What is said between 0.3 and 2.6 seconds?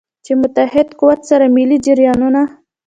په متحد قوت سره ملي جریانونه.